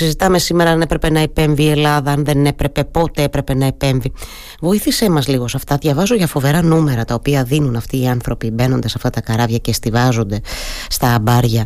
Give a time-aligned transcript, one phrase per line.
[0.00, 4.12] Συζητάμε σήμερα αν έπρεπε να επέμβει η Ελλάδα, αν δεν έπρεπε, πότε έπρεπε να επέμβει.
[4.60, 5.76] Βοήθησέ μας λίγο σε αυτά.
[5.76, 9.58] Διαβάζω για φοβερά νούμερα τα οποία δίνουν αυτοί οι άνθρωποι μπαίνοντας σε αυτά τα καράβια
[9.58, 10.40] και στηβάζονται
[10.88, 11.64] στα αμπάρια.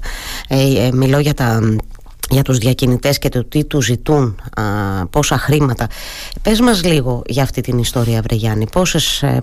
[0.49, 1.61] Ε, ε, μιλώ για τα
[2.31, 4.63] για τους διακινητές και το τι τους ζητούν α,
[5.07, 5.87] πόσα χρήματα
[6.43, 9.43] πες μας λίγο για αυτή την ιστορία Βρεγιάννη πόσες, ε,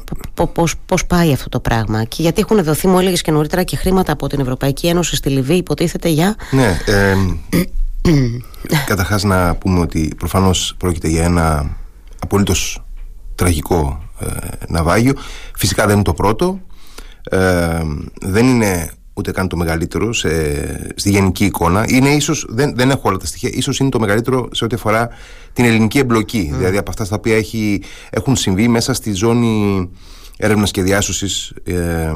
[0.53, 3.75] πώς, πώς πάει αυτό το πράγμα; Και γιατί έχουν δοθεί μου έλεγες και νωρίτερα και
[3.75, 7.15] χρήματα από την Ευρωπαϊκή Ένωση στη Λιβύη υποτίθεται για ναι ε,
[8.85, 11.77] καταρχάς να πούμε ότι προφανώς πρόκειται για ένα
[12.19, 12.83] απολύτως
[13.35, 14.25] τραγικό ε,
[14.67, 15.13] ναυάγιο
[15.55, 16.59] φυσικά δεν είναι το πρώτο
[17.23, 17.81] ε,
[18.21, 20.29] δεν είναι ούτε καν το μεγαλύτερο σε,
[20.95, 21.85] στη γενική εικόνα.
[21.87, 25.09] Είναι ίσως, δεν, δεν έχω όλα τα στοιχεία, ίσως είναι το μεγαλύτερο σε ό,τι αφορά
[25.53, 26.51] την ελληνική εμπλοκή.
[26.57, 29.89] Δηλαδή από αυτά τα οποία έχει, έχουν συμβεί μέσα στη ζώνη
[30.37, 32.13] έρευνας και διάσωσης ε, ε,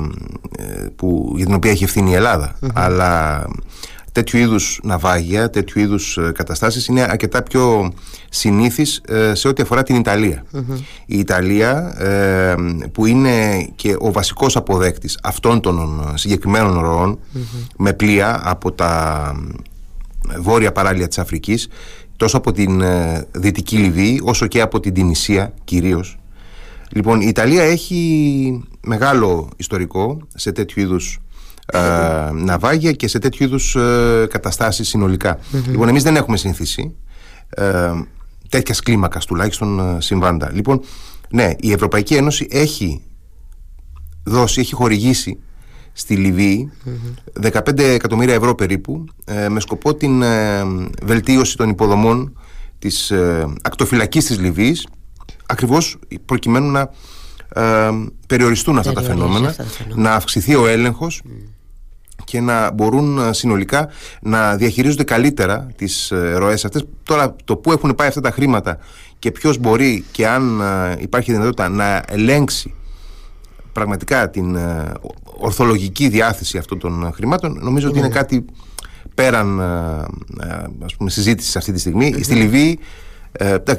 [1.35, 2.55] για την οποία έχει ευθύνη η Ελλάδα.
[2.73, 3.41] Αλλά
[4.15, 7.93] τέτοιου είδους ναυάγια, τέτοιου είδους ε, καταστάσεις είναι αρκετά πιο
[8.29, 10.45] συνήθει ε, σε ό,τι αφορά την ιταλια
[11.05, 12.55] Η Ιταλία, ε,
[12.91, 17.19] που είναι και ο βασικός αποδέκτης αυτών των συγκεκριμένων
[17.77, 19.31] με πλοία από τα
[20.39, 21.67] βόρεια παράλια της Αφρικής
[22.17, 22.83] τόσο από την
[23.31, 26.17] Δυτική Λιβύη όσο και από την Τινησία κυρίως.
[26.89, 31.19] Λοιπόν, η Ιταλία έχει μεγάλο ιστορικό σε τέτοιου είδους
[31.65, 31.79] ε,
[32.33, 34.95] ναυάγια και σε τέτοιου είδους ε, καταστάσεις
[35.67, 36.95] Λοιπόν, εμείς δεν έχουμε συνηθίσει
[37.49, 37.91] ε,
[38.49, 40.51] τέτοιας κλίμακας τουλάχιστον ε, συμβάντα.
[40.53, 40.81] Λοιπόν,
[41.29, 43.01] ναι, η Ευρωπαϊκή Ένωση έχει
[44.23, 45.39] δώσει, έχει χορηγήσει
[45.93, 46.71] στη Λιβύη
[47.41, 50.23] 15 εκατομμύρια ευρώ περίπου ε, με σκοπό την
[51.03, 52.37] βελτίωση των υποδομών
[52.79, 53.13] της
[53.61, 54.87] ακτοφυλακής της Λιβύης
[55.45, 56.89] ακριβώς προκειμένου να
[58.27, 59.55] περιοριστούν αυτά τα φαινόμενα,
[59.95, 61.21] να αυξηθεί ο έλεγχος
[62.35, 63.89] και να μπορούν ε, συνολικά
[64.21, 66.85] να διαχειρίζονται καλύτερα τις ε, ροές αυτές.
[67.03, 68.77] Τώρα το που έχουν πάει αυτά τα χρήματα
[69.19, 72.73] και ποιος μπορεί και αν ε, υπάρχει δυνατότητα να ελέγξει
[73.73, 74.57] πραγματικά την
[75.37, 78.13] ορθολογική διάθεση αυτών των χρημάτων νομίζω ότι είναι ναι.
[78.13, 78.45] κάτι
[79.15, 79.61] πέραν
[80.83, 82.15] ας πούμε συζήτησης αυτή τη στιγμή.
[82.21, 82.79] Στη Λιβύη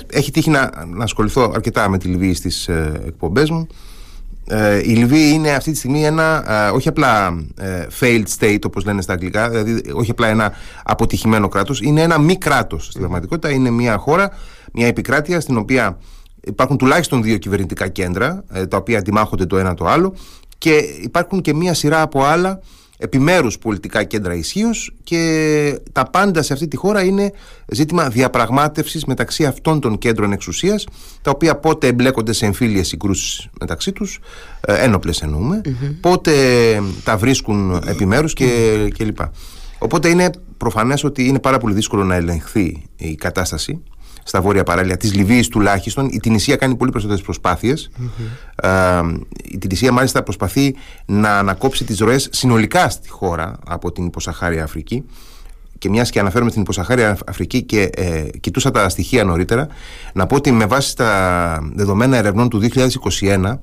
[0.06, 2.68] έχει τύχει να, να ασχοληθώ αρκετά με τη Λιβύη στις
[3.06, 3.74] εκπομπές μου ε,
[4.84, 9.02] η Λιβύη είναι αυτή τη στιγμή ένα ε, όχι απλά ε, failed state όπως λένε
[9.02, 10.52] στα αγγλικά δηλαδή όχι απλά ένα
[10.84, 14.30] αποτυχημένο κράτος είναι ένα μη κράτος στην πραγματικότητα είναι μια χώρα,
[14.72, 15.98] μια επικράτεια στην οποία
[16.40, 20.14] υπάρχουν τουλάχιστον δύο κυβερνητικά κέντρα τα οποία αντιμάχονται το ένα το άλλο
[20.58, 22.60] και υπάρχουν και μια σειρά από άλλα
[22.98, 27.32] επιμέρους πολιτικά κέντρα ισχύως και τα πάντα σε αυτή τη χώρα είναι
[27.72, 30.86] ζήτημα διαπραγμάτευσης μεταξύ αυτών των κέντρων εξουσίας
[31.22, 34.18] τα οποία πότε εμπλέκονται σε εμφύλιες συγκρούσεις μεταξύ τους
[34.60, 35.24] ε, ένοπλες
[36.00, 36.32] πότε
[37.04, 39.32] τα βρίσκουν επιμέρους και, και λοιπά.
[39.78, 43.82] Οπότε είναι προφανές ότι είναι πάρα πολύ δύσκολο να ελεγχθεί η κατάσταση
[44.26, 46.08] στα βόρεια παράλια της Λιβύης τουλάχιστον.
[46.12, 47.24] Η Τινησία κάνει πολύ περισσότερες
[48.62, 49.00] Ε,
[49.44, 50.74] η Τινησία μάλιστα προσπαθεί
[51.06, 55.04] να ανακόψει τις ροές συνολικά στη χώρα από την υποσαχάρια Αφρική.
[55.78, 59.66] Και μιας και αναφέρομαι στην υποσαχάρια Αφρική και ε, κοιτούσα τα στοιχεία νωρίτερα,
[60.12, 63.58] να πω ότι με βάση τα δεδομένα ερευνών του 2021, ε,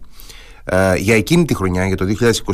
[0.97, 2.05] για εκείνη τη χρονιά, για το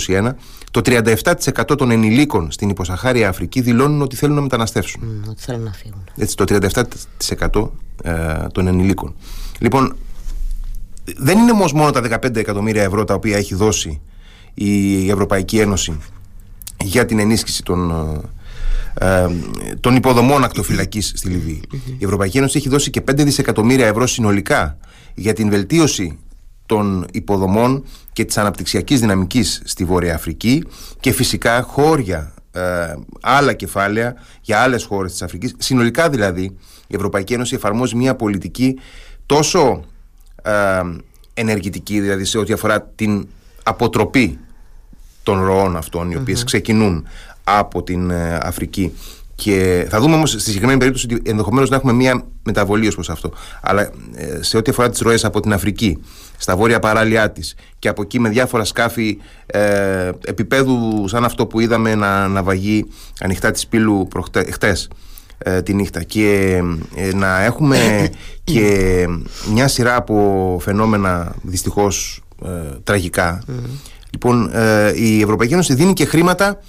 [0.08, 0.32] 2021,
[0.72, 5.02] το 37% των ενηλίκων στην υποσαχάρια Αφρική δηλώνουν ότι θέλουν να μεταναστεύσουν.
[5.04, 6.04] Mm, ότι θέλουν να φύγουν.
[6.16, 7.70] Έτσι, το 37%
[8.04, 9.16] ε, των ενηλίκων.
[9.60, 9.96] Λοιπόν,
[11.18, 14.02] δεν είναι όμω μόνο τα 15 εκατομμύρια ευρώ τα οποία έχει δώσει
[14.54, 15.98] η Ευρωπαϊκή Ένωση
[16.84, 17.92] για την ενίσχυση των,
[19.00, 19.28] ε,
[19.80, 21.62] των υποδομών ακτοφυλακής στη Λιβύη.
[21.98, 24.78] Η Ευρωπαϊκή Ένωση έχει δώσει και 5 δισεκατομμύρια ευρώ συνολικά
[25.16, 26.18] για την βελτίωση
[26.70, 30.64] των υποδομών και της αναπτυξιακής δυναμικής στη Βόρεια Αφρική
[31.00, 32.62] και φυσικά χώρια, ε,
[33.22, 35.56] άλλα κεφάλαια για άλλες χώρες της Αφρικής.
[35.58, 36.44] Συνολικά δηλαδή
[36.88, 38.80] η Ευρωπαϊκή Ένωση εφαρμόζει μια πολιτική
[39.26, 39.84] τόσο
[40.44, 40.82] ε,
[41.34, 43.28] ενεργητική, δηλαδή σε ό,τι αφορά την
[43.64, 44.40] αποτροπή
[45.24, 47.08] των ροών αυτών, οι οποιες ξεκινούν
[47.44, 48.94] από την ε, Αφρική
[49.40, 53.10] και θα δούμε όμως στη συγκεκριμένη περίπτωση ότι ενδεχομένως να έχουμε μια μεταβολή ως προς
[53.10, 53.32] αυτό.
[53.62, 53.82] Αλλά
[54.16, 56.02] ε, σε ό,τι αφορά τις ροές από την Αφρική,
[56.42, 57.56] στα βόρεια παράλια της.
[57.80, 62.86] Και από εκεί με διάφορα σκάφη ε, επίπεδου σαν αυτό που είδαμε να, να βαγεί
[63.20, 64.08] ανοιχτά τη πύλου
[64.52, 64.90] χτες
[65.38, 66.04] ε, τη νύχτα.
[66.04, 66.60] Και
[66.96, 68.10] ε, να έχουμε
[68.44, 69.06] και
[69.52, 72.24] μια σειρά από φαινόμενα δυστυχώς
[72.84, 73.44] τραγικά.
[74.12, 74.52] Λοιπόν
[74.96, 76.60] η Ευρωπαϊκή Ένωση δίνει και χρήματα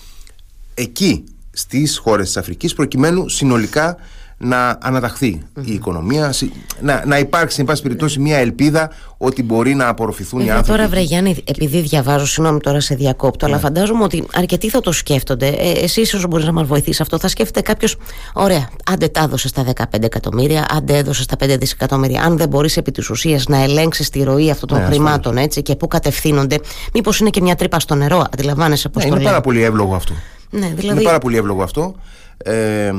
[0.75, 3.97] εκεί στις χώρες της Αφρικής προκειμένου συνολικά
[4.43, 6.35] να αναταχθεί η οικονομία,
[6.81, 10.71] να, να υπάρξει, εν πάση περιπτώσει, μια ελπίδα ότι μπορεί να απορροφηθούν οι άνθρωποι.
[10.71, 13.61] Τώρα, βρε Γιάννη, επειδή διαβάζω, συγγνώμη τώρα σε διακόπτω, αλλά ναι.
[13.61, 15.47] φαντάζομαι ότι αρκετοί θα το σκέφτονται.
[15.47, 17.97] Ε, Εσύ, όσο μπορείς να μας βοηθήσει αυτό, θα σκέφτεται κάποιος,
[18.33, 22.23] ωραία, άντε τα έδωσε στα 15 εκατομμύρια, άντε έδωσε στα 5 δισεκατομμύρια.
[22.23, 25.63] Αν δεν μπορείς επί της ουσίας να ελέγξεις τη ροή αυτών των ναι, χρημάτων έτσι,
[25.63, 26.59] και πού κατευθύνονται,
[26.95, 29.95] μήπως είναι και μια τρύπα στο νερό, αντιλαμβάνεσαι πώς ναι, το Είναι πάρα πολύ εύλογο
[29.95, 30.13] αυτό.
[30.51, 30.87] Ναι, δηλαδή...
[30.87, 31.95] Είναι πάρα πολύ εύλογο αυτό.
[32.37, 32.93] Ε,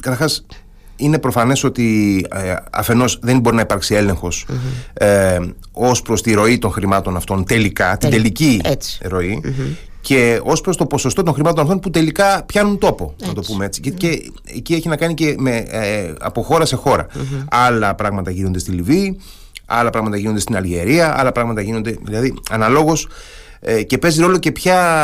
[0.00, 0.44] Καταρχάς,
[0.98, 4.92] είναι προφανές ότι ε, αφενός δεν μπορεί να υπάρξει έλεγχος mm-hmm.
[4.94, 5.38] ε,
[5.72, 8.60] ως προς τη ροή των χρημάτων αυτών τελικά, την τελική
[9.02, 9.40] ροή.
[10.00, 13.64] Και ως προς το ποσοστό των χρημάτων αυτών που τελικά πιάνουν τόπο, να το πούμε
[13.64, 13.80] έτσι.
[13.80, 17.06] Και, και εκεί έχει να κάνει και με, ε, από χώρα σε χώρα.
[17.50, 19.20] Άλλα πράγματα γίνονται στη Λιβύη,
[19.66, 21.98] άλλα πράγματα γίνονται στην Αλγερία, άλλα πράγματα γίνονται.
[22.02, 23.08] Δηλαδή, αναλόγως
[23.60, 24.52] ε, και παίζει ρόλο και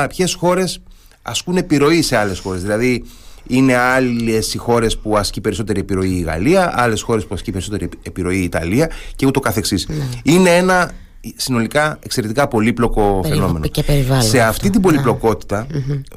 [0.08, 0.80] ποιες χώρες
[1.22, 2.62] ασκούν επιρροή σε άλλες χώρες.
[2.62, 3.04] Δηλαδή,
[3.46, 7.88] είναι άλλες οι χώρες που ασκεί περισσότερη επιρροή η Γαλλία, άλλες χώρες που ασκεί περισσότερη
[8.02, 9.88] επιρροή η Ιταλία και ούτω καθεξής.
[9.88, 10.04] Ναι.
[10.22, 10.90] Είναι ένα
[11.36, 13.66] συνολικά εξαιρετικά πολύπλοκο φαινόμενο.
[13.66, 13.84] Και
[14.18, 14.86] σε αυτή την ναι.
[14.86, 15.66] πολυπλοκοτητα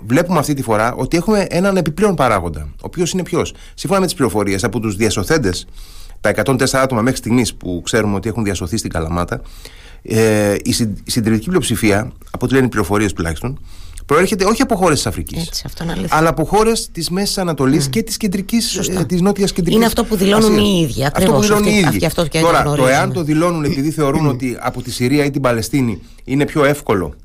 [0.06, 2.62] βλέπουμε αυτή τη φορά ότι έχουμε έναν επιπλέον παράγοντα.
[2.62, 5.68] Ο οποίος είναι ποιος; Σύμφωνα με τις πληροφορίες από τους διασωθέντες,
[6.22, 9.42] τα 104 άτομα μέχρι στιγμής που ξέρουμε ότι έχουν διασωθεί στην Καλαμάτα,
[10.02, 10.72] ε, η
[11.06, 13.60] συντηρητική πλειοψηφία, από ό,τι λένε οι πληροφορίες τουλάχιστον,
[14.08, 15.66] προέρχεται όχι από χώρες της Αφρικής,
[16.10, 17.90] αλλά από χώρες της Μέσης Ανατολής mm.
[17.90, 19.76] και της κεντρικής, ε, της νότιας κεντρικής.
[19.76, 20.68] Είναι αυτό που δηλώνουν Ασίας.
[20.68, 21.06] οι ίδιοι.
[21.06, 22.06] Αυτό που δηλώνουν οι ίδιοι.
[22.06, 25.42] Αυτό και Τώρα, το εάν το δηλώνουν επειδή θεωρούν ότι από τη Συρία ή την
[25.42, 27.16] Παλαιστίνη είναι πιο εύκολο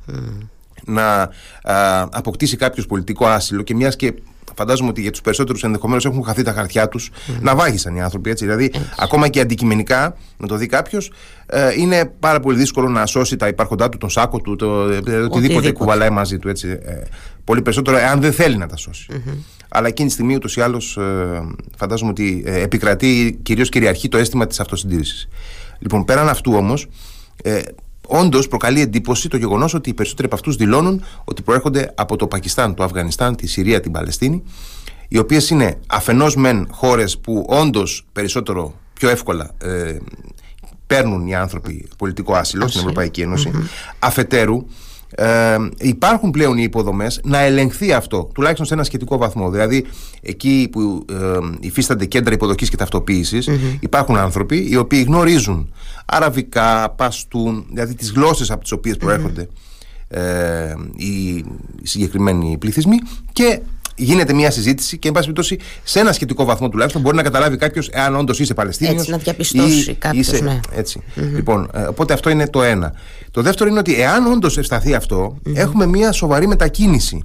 [0.84, 1.30] να
[1.62, 4.14] α, αποκτήσει κάποιος πολιτικό άσυλο και μιας και
[4.56, 7.32] φαντάζομαι ότι για τους περισσότερους ενδεχομένως έχουν χαθεί τα χαρτιά τους, mm.
[7.40, 8.30] να βάγισαν οι άνθρωποι.
[8.30, 8.44] Έτσι.
[8.44, 11.12] Δηλαδή, ακόμα και αντικειμενικά, να το δει κάποιος,
[11.46, 14.96] ε, είναι πάρα πολύ δύσκολο να σώσει τα υπάρχοντά του, τον σάκο του, το, ε,
[14.96, 16.48] οτιδήποτε, οτιδήποτε κουβαλάει μαζί του.
[16.48, 16.68] Έτσι.
[16.68, 17.02] Ε,
[17.44, 19.06] πολύ περισσότερο, εάν δεν θέλει να τα σώσει.
[19.12, 19.36] Mm-hmm.
[19.68, 21.42] Αλλά εκείνη τη στιγμή ούτως ή άλλως ε,
[21.76, 25.28] φαντάζομαι ότι ε, επικρατεί κυρίως κυριαρχεί το αίσθημα της αυτοσυντήρησης.
[25.78, 26.86] Λοιπόν, πέραν αυτού όμως,
[27.42, 27.60] ε,
[28.14, 32.26] Όντως προκαλεί εντύπωση το γεγονός ότι οι περισσότεροι από αυτούς δηλώνουν ότι προέρχονται από το
[32.26, 34.42] Πακιστάν, το Αφγανιστάν, τη Συρία, την Παλαιστίνη,
[35.08, 39.96] οι οποίες είναι αφενός μεν χώρες που όντως περισσότερο πιο εύκολα ε,
[40.86, 43.26] παίρνουν οι άνθρωποι πολιτικό άσυλο στην Ευρωπαϊκή
[43.98, 44.66] αφετέρου
[45.14, 49.50] ε, υπάρχουν πλέον οι υποδομές να ελεγχθεί αυτό, τουλάχιστον σε ένα σχετικό βαθμό.
[49.50, 49.86] Δηλαδή,
[50.22, 53.38] εκεί που ε, υφίστανται κέντρα υποδοχής και ταυτοποιηση
[53.80, 55.72] υπάρχουν άνθρωποι οι οποίοι γνωρίζουν
[56.06, 59.48] αραβικά, παστούν, δηλαδή τις γλώσσες από τις οποίες προέρχονται
[60.08, 61.44] ε, οι
[61.82, 62.96] συγκεκριμένοι πληθυσμοί
[63.32, 63.60] και
[64.04, 67.56] γίνεται μια συζήτηση και, εν πάση περιπτώσει, σε ένα σχετικό βαθμό τουλάχιστον μπορεί να καταλάβει
[67.56, 68.96] κάποιος εάν όντως είσαι Παλαιστίνιος.
[68.96, 70.40] Έτσι, να διαπιστώσει κάποιος.
[70.40, 70.60] Ναι.
[70.74, 71.02] Έτσι.
[71.14, 72.92] Λοιπόν, ε, οπότε αυτό είναι το ένα.
[73.30, 74.96] Το δεύτερο είναι ότι εάν όντως ευσταθεί
[75.54, 77.24] έχουμε μια σοβαρή μετακίνηση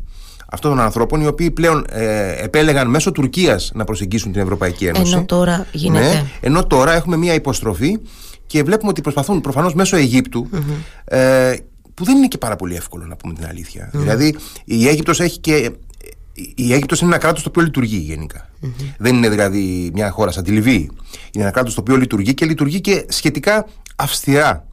[0.49, 5.13] αυτών των ανθρώπων οι οποίοι πλέον ε, επέλεγαν μέσω Τουρκίας να προσεγγίσουν την Ευρωπαϊκή Ένωση.
[5.13, 6.05] Ενώ τώρα γίνεται.
[6.05, 7.97] Ναι, ενώ τώρα έχουμε μια υποστροφή
[8.47, 10.49] και βλέπουμε ότι προσπαθούν προφανώς μέσω Αιγύπτου.
[11.05, 11.55] Ε,
[11.93, 13.89] που δεν είναι και πάρα πολύ εύκολο να πούμε την αλήθεια.
[13.93, 14.35] Δηλαδή
[14.65, 15.71] η Αίγυπτος έχει και
[16.55, 18.27] η Αίγυπτος είναι ένα κράτος το οποίο λειτουργεί
[18.97, 20.89] Δεν είναι δηλαδή μια χώρα σαν τη Λιβύη.
[21.31, 24.67] Είναι ένα κράτος το οποίο λειτουργεί και λειτουργεί και σχετικά αυστηρά.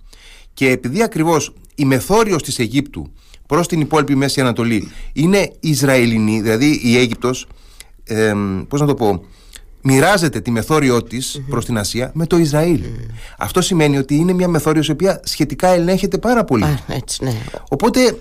[0.55, 3.13] Και επειδή ακριβώς η μεθόριος της Αιγύπτου
[3.47, 7.47] προς την υπόλοιπη Μέση Ανατολή είναι Ισραηλινή, δηλαδή η Αίγυπτος,
[8.05, 8.33] ε,
[8.69, 9.25] πώς να το πω,
[9.81, 12.83] μοιράζεται τη μεθόριό της mm προς την Ασία με το Ισραήλ.
[13.39, 16.79] Αυτό σημαίνει ότι είναι μια μεθόριος η οποία σχετικά ελέγχεται πάρα πολύ.
[16.89, 17.43] έτσι, ναι.
[17.69, 18.19] Οπότε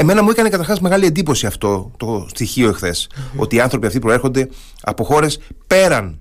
[0.00, 2.74] Εμένα μου έκανε καταρχάς μεγάλη εντύπωση αυτό το στοιχείο
[3.36, 4.48] Ότι οι άνθρωποι αυτοί προέρχονται
[4.82, 6.20] από χώρες πέραν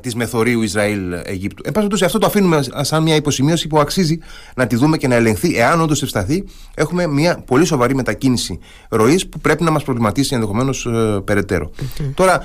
[0.00, 1.62] της μεθορίου Ισραήλ-Αιγύπτου.
[1.66, 4.18] Εν πάση αυτό το αφήνουμε σαν μια υποσημείωση που αξίζει
[4.54, 5.56] να τη δούμε και να ελεγχθεί.
[5.56, 10.86] Εάν όντως ευσταθεί, έχουμε μια πολύ σοβαρή μετακίνηση ροής που πρέπει να μας προβληματίσει ενδεχομένως
[10.86, 11.70] ε, περαιτέρω.
[12.14, 12.42] Τώρα,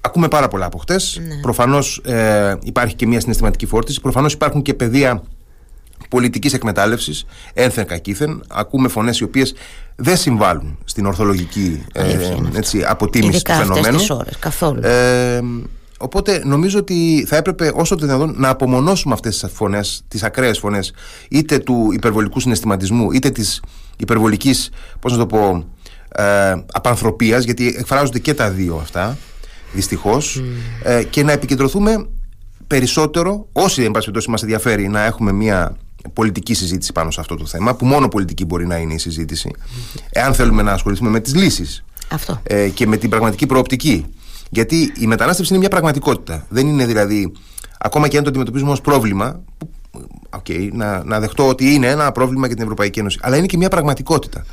[0.00, 1.20] ακούμε πάρα πολλά από χτες.
[1.26, 1.40] Ναι.
[1.40, 4.00] Προφανώς ε, υπάρχει και μια συναισθηματική φόρτιση.
[4.00, 5.22] Προφανώς υπάρχουν και πεδία
[6.08, 9.54] πολιτικής εκμετάλλευσης ένθεν κακήθεν ακούμε φωνές οι οποίες
[9.96, 12.18] δεν συμβάλλουν στην ορθολογική ε,
[12.54, 14.06] έτσι, αποτίμηση του φαινομένου.
[14.10, 14.80] ώρες, καθόλου.
[14.82, 15.40] Ε,
[15.98, 20.58] οπότε νομίζω ότι θα έπρεπε όσο το δυνατόν να απομονώσουμε αυτές τις φωνές τις ακραίες
[20.58, 20.92] φωνές
[21.28, 23.62] είτε του υπερβολικού συναισθηματισμού είτε της
[23.96, 24.70] υπερβολικής
[25.00, 25.64] πώς να το πω
[26.08, 29.16] ε, απανθρωπίας γιατί εκφράζονται και τα δύο αυτά
[29.72, 30.42] δυστυχώς
[30.82, 32.06] ε, και να επικεντρωθούμε
[32.66, 35.76] περισσότερο, όσοι εν πάση περιπτώσει μας ενδιαφέρει να έχουμε μια
[36.12, 39.50] πολιτική συζήτηση πάνω σε αυτό το θέμα, που μόνο πολιτική μπορεί να είναι η συζήτηση,
[40.10, 41.84] εάν θέλουμε να ασχοληθούμε με τις λύσεις
[42.42, 44.06] ε, και με την πραγματική προοπτική.
[44.50, 46.46] Γιατί η μετανάστευση είναι μια πραγματικότητα.
[46.48, 47.32] Δεν είναι δηλαδή,
[47.78, 49.40] ακόμα και αν το αντιμετωπίζουμε ως πρόβλημα,
[50.30, 53.18] okay, να, να δεχτώ ότι είναι ένα πρόβλημα για την Ευρωπαϊκή Ένωση.
[53.22, 54.44] Αλλά είναι και μια πραγματικότητα.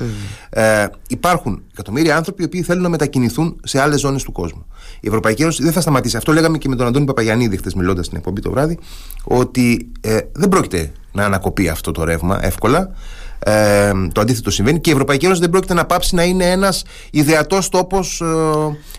[0.50, 4.66] Ε, υπάρχουν εκατομμύρια άνθρωποι οι οποίοι θέλουν να μετακινηθούν σε άλλες ζώνες του κόσμου.
[5.00, 6.16] Η Ευρωπαϊκή Ένωση δεν θα σταματήσει.
[6.16, 8.78] Αυτό λέγαμε και με τον Αντώνη Παπαγιανίδη χθες μιλώντας στην εκπομπή το βράδυ,
[9.24, 12.90] ότι ε, δεν πρόκειται να ανακοπεί αυτό το ρεύμα εύκολα.
[13.38, 16.82] Ε, το αντίθετο συμβαίνει και η Ευρωπαϊκή Ένωση δεν πρόκειται να πάψει να είναι ένας
[17.10, 18.24] ιδεατός τόπος ε,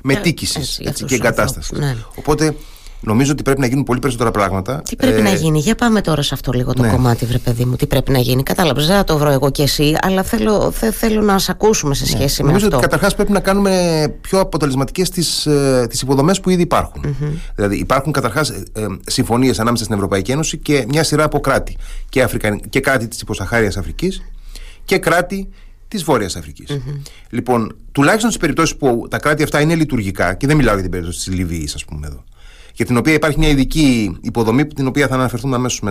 [0.04, 0.60] μετήκηση
[1.06, 1.80] και εγκατάστασης.
[1.80, 1.96] Ναι.
[2.16, 2.56] Οπότε
[3.06, 4.82] Νομίζω ότι πρέπει να γίνουν πολύ περισσότερα πράγματα.
[4.82, 5.24] Τι πρέπει ε...
[5.24, 6.90] να γίνει, για πάμε τώρα σε αυτό λίγο το ναι.
[6.90, 7.76] κομμάτι, βρε παιδί μου.
[7.76, 10.92] Τι πρέπει να γίνει; Κατάλαβες, δεν θα το βρω εγώ και εσύ, αλλά θέλω, θε,
[10.92, 12.10] θέλω να σε ακούσουμε σε ναι.
[12.10, 12.48] σχέση ναι.
[12.48, 12.76] με Νομίζω αυτό.
[12.76, 15.48] Νομίζω ότι καταρχάς πρέπει να κάνουμε πιο αποτελεσματικές τις
[15.90, 17.04] τις ε, υποδομές που ήδη υπάρχουν.
[17.06, 17.32] Mm-hmm.
[17.56, 21.78] Δηλαδή, υπάρχουν καταρχάς ε, ε συμφωνίες ανάμεσα στην Ευρωπαϊκή Ένωση και μια σειρά από κράτη.
[22.10, 22.60] Και, Αφρικα...
[22.70, 24.22] και κράτη της υποσαχάριας Αφρικής
[24.86, 25.50] και κράτη
[25.88, 26.68] της Βόρειας Αφρικής.
[26.72, 27.02] Mm-hmm.
[27.30, 30.92] Λοιπόν, τουλάχιστον στις περιπτώσεις που τα κράτη αυτά είναι λειτουργικά, και δεν μιλάω για την
[30.92, 32.24] περίπτωση της Λιβύης, ας πούμε εδώ,
[32.76, 35.82] για την οποία υπάρχει μια ειδική υποδομή, την οποία θα αναφερθούμε αμέσως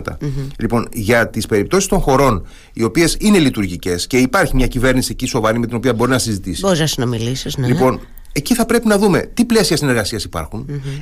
[0.58, 5.26] Λοιπόν, για τις περιπτώσεις των χωρών οι οποίες είναι λειτουργικές και υπάρχει μια κυβέρνηση εκεί
[5.26, 6.60] σοβαρή με την οποία μπορεί να συζητήσει.
[6.60, 7.66] Μπορείς να συνομιλήσεις, ναι.
[7.66, 8.00] Λοιπόν,
[8.32, 10.28] εκεί θα πρέπει να δούμε τι πλαίσια συνεργασίας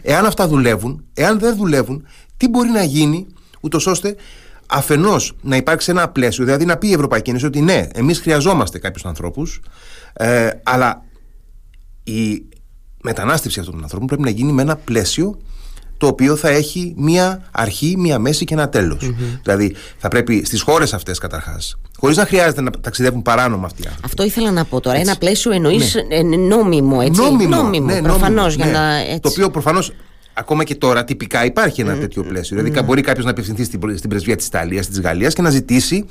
[0.02, 3.26] εάν αυτά δουλεύουν, εάν δεν δουλεύουν, τι μπορεί να γίνει,
[3.60, 4.16] ούτως ώστε
[4.66, 8.78] αφενός να υπάρξει ένα πλαίσιο, δηλαδή να πει η Ευρωπαϊκή Ένωση ότι ναι, εμείς χρειαζόμαστε
[8.78, 9.60] κάποιους ανθρώπους,
[10.12, 11.04] ε, αλλά
[12.04, 12.44] η
[13.02, 15.38] μετανάστευση αυτών των ανθρώπων πρέπει να γίνει με ένα πλαίσιο
[16.02, 18.70] το οποίο θα έχει μία αρχή, μία μέση και ένα
[19.42, 23.84] Δηλαδή θα πρέπει στις χώρες αυτές καταρχάς, χωρίς να χρειάζεται να ταξιδεύουν παράνομα αυτοί οι
[23.86, 24.06] άνθρωποι.
[24.06, 24.98] Αυτό ήθελα να πω τώρα.
[24.98, 26.36] Ένα πλαίσιο εννοείς ναι.
[26.36, 27.20] νόμιμο, έτσι.
[27.20, 28.56] Νόμιμο, νόμιμο ναι, προφανώς.
[28.56, 28.64] Ναι.
[28.64, 28.80] Να...
[29.20, 29.92] Το οποίο προφανώς
[30.34, 32.56] ακόμα και τώρα τυπικά υπάρχει ένα τέτοιο πλαίσιο.
[32.56, 36.06] Δηλαδή μπορεί κάποιος να απευθυνθεί στην, στην πρεσβεία της Ιταλίας, της Γαλλίας και να ζητήσει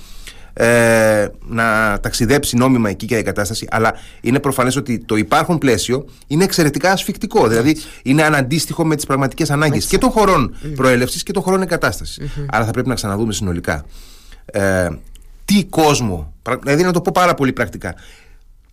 [0.54, 6.06] ε, να ταξιδέψει νόμιμα εκεί και η κατάσταση, αλλά είναι προφανές ότι το υπάρχον πλαίσιο
[6.28, 7.48] είναι εξαιρετικά ασφικτικό.
[7.48, 10.72] Δηλαδή είναι αναντίστοιχο με τις πραγματικές ανάγκες και των χωρών mm.
[10.76, 12.20] προέλευσης και των χωρών εγκατάστασης.
[12.22, 12.46] Mm-hmm.
[12.52, 13.86] Άρα θα πρέπει να ξαναδούμε συνολικά
[14.46, 14.88] ε,
[15.46, 17.96] τι κόσμο, δηλαδή να το πω πάρα πολύ πρακτικά,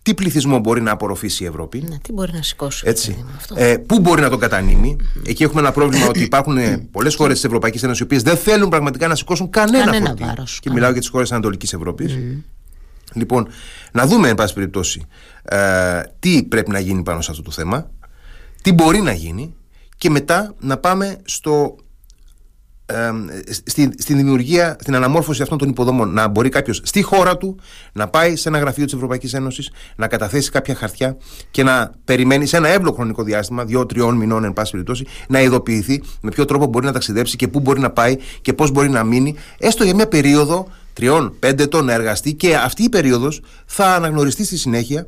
[0.01, 2.83] τι πληθυσμό μπορεί να απορροφήσει η Ευρώπη; Ναι, τι μπορεί να σηκώσει.
[2.87, 3.25] Έτσι.
[3.55, 7.35] Ε, πού μπορεί να τον κατανείμει; Εκεί έχουμε ένα πρόβλημα ότι υπάρχουν ε, πολλές χώρες
[7.35, 10.25] της Ευρωπαϊκής Ένωσης οι οποίες δεν θέλουν πραγματικά να σηκώσουν κανένα, κανένα φορτίο.
[10.25, 12.17] Βάρος, και μιλάω για τις χώρες Ανατολικής Ευρώπης.
[13.13, 13.47] Λοιπόν,
[13.91, 15.05] να δούμε, εν πάση περιπτώσει,
[15.43, 17.89] ε, τι πρέπει να γίνει πάνω σε αυτό το θέμα,
[18.61, 19.53] τι μπορεί να γίνει
[19.97, 21.75] και μετά να πάμε στο
[23.65, 26.13] στη, στη δημιουργία, στην αναμόρφωση αυτών των υποδομών.
[26.13, 27.59] Να μπορεί κάποιος στη χώρα του
[27.93, 31.17] να πάει σε ένα γραφείο της Ευρωπαϊκής Ένωσης, να καταθέσει κάποια χαρτιά
[31.51, 36.03] και να περιμένει σε ένα εύλογο χρονικό διάστημα, δύο-τριών μηνών, εν πάση περιπτώσει, να ειδοποιηθεί
[36.21, 39.03] με ποιο τρόπο μπορεί να ταξιδέψει και πού μπορεί να πάει και πώς μπορεί να
[39.03, 43.95] μείνει, έστω για μια περίοδο τριών, πέντε ετών να εργαστεί και αυτή η περίοδος θα
[43.95, 45.07] αναγνωριστεί στη συνέχεια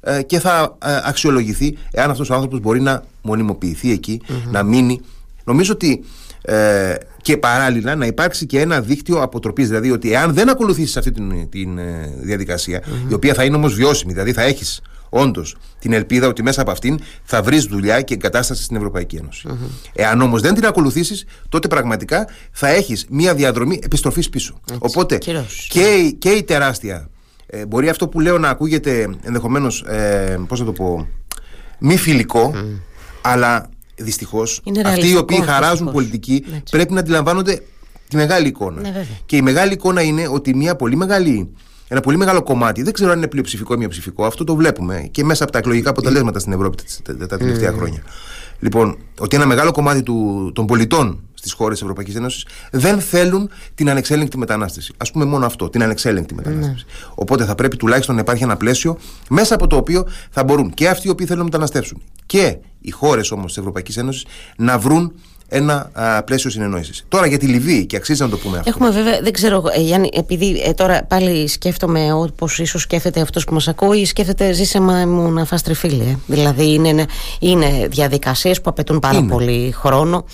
[0.00, 4.20] ε, και θα ε, αξιολογηθεί εάν αυτός ο άνθρωπος μπορεί να μονιμοποιηθεί
[4.50, 5.00] να μείνει.
[5.44, 6.04] Νομίζω ότι
[6.42, 9.68] ε, και παράλληλα να υπάρξει και ένα δίκτυο αποτροπής.
[9.68, 13.74] Δηλαδή ότι εάν δεν ακολουθήσεις αυτή την, την ε, διαδικασια η οποία θα είναι όμως
[13.74, 18.14] βιώσιμη, δηλαδή θα έχεις όντως την ελπίδα ότι μέσα από αυτήν θα βρεις δουλειά και
[18.14, 19.48] εγκατάσταση στην Ευρωπαϊκή Ένωση.
[19.92, 24.60] Εάν όμως δεν την ακολουθήσεις, τότε πραγματικά θα έχεις μία διαδρομή επιστροφής πίσω.
[24.78, 25.18] Οπότε
[25.68, 27.08] και, η, και η τεράστια.
[27.46, 31.08] Ε, μπορεί αυτό που λέω να ακούγεται ενδεχομένως, ε, πώς να το πω,
[31.78, 32.54] μη φιλικό,
[33.20, 33.68] αλλά
[34.02, 37.62] δυστυχώς αυτοί οι οποίοι χαράζουν πολιτική πρέπει να αντιλαμβάνονται
[38.08, 38.80] τη μεγάλη εικόνα.
[38.80, 41.50] Ναι, και η μεγάλη εικόνα είναι ότι μια πολύ μεγάλη
[41.92, 45.24] ένα πολύ μεγάλο κομμάτι, δεν ξέρω αν είναι πλειοψηφικό ή μειοψηφικό, αυτό το βλέπουμε και
[45.24, 46.82] μέσα από τα εκλογικά αποτελέσματα στην Ευρώπη
[47.28, 48.02] τα τελευταία χρόνια.
[48.60, 53.50] Λοιπόν, ότι ένα μεγάλο κομμάτι του, των πολιτών στις χώρες της Ευρωπαϊκής Ένωσης δεν θέλουν
[53.74, 54.92] την ανεξέλεγκτη μετανάστευση.
[54.96, 56.84] Α πούμε μόνο αυτό, την ανεξέλεγκτη μετανάστευση.
[56.88, 57.10] Ναι.
[57.14, 58.98] Οπότε θα πρέπει τουλάχιστον να υπάρχει ένα πλαίσιο
[59.28, 62.90] μέσα από το οποίο θα μπορούν και αυτοί οι οποίοι θέλουν να μεταναστεύσουν και οι
[62.90, 64.24] χώρες όμως της Ευρωπαϊκής Ένωσης
[64.56, 65.12] να βρουν
[65.52, 67.04] ένα α, πλαίσιο συνεννόησης.
[67.08, 68.70] Τώρα για τη Λιβύη, και αξίζει να το πούμε αυτό.
[68.70, 73.44] Έχουμε βέβαια, δεν ξέρω, ε, Γιάννη, επειδή ε, τώρα πάλι σκέφτομαι όπω ίσως σκέφτεται αυτός
[73.44, 76.02] που μας ακούει, σκέφτεται ζήσε μου να φας τριφύλι.
[76.02, 76.18] Ε.
[76.26, 77.06] Δηλαδή είναι,
[77.38, 80.24] είναι διαδικασίες που απαιτούν πάρα πολύ χρόνο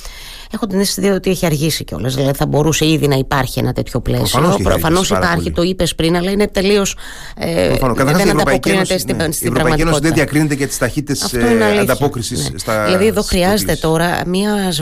[0.53, 2.15] έχω την αίσθηση ότι έχει αργήσει κιόλας.
[2.15, 4.59] Δηλαδή θα μπορούσε ήδη να υπάρχει ένα τέτοιο πλαίσιο.
[4.62, 6.97] Προφανώς υπάρχει, το είπες πριν, αλλά είναι τελείως.
[7.37, 9.33] Ε, δεν ανταποκρίνεται στην, ναι.
[9.33, 12.59] στην η Ευρωπαϊκή Ένωση δεν διακρίνεται για τις ταχύτητες ε, ανταπόκρισης ναι.
[12.59, 12.85] στα.
[12.85, 14.73] Δηλαδή εδώ χρειάζεται τώρα μια,